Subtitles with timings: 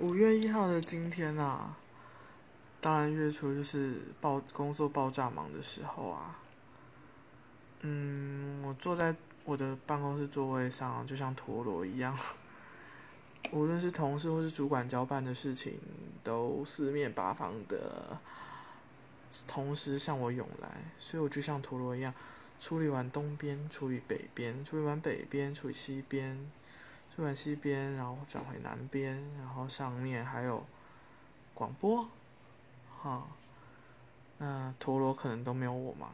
[0.00, 1.76] 五月一号的今天啊，
[2.80, 6.38] 当然月初就是爆工作爆炸忙的时候啊。
[7.80, 12.16] 嗯，我坐在我的办公室座位上，就像陀螺一样。
[13.50, 15.80] 无论是同事或是主管交办的事情，
[16.22, 18.18] 都四面八方的
[19.48, 20.68] 同时向我涌来，
[21.00, 22.14] 所以我就像陀螺一样，
[22.60, 26.48] 处理完东边，处理北边，处理完北边，处理西边。
[27.20, 30.64] 转西边，然后转回南边，然后上面还有
[31.52, 32.08] 广播，
[33.02, 33.26] 哈，
[34.38, 36.12] 那陀螺可能都没有我忙。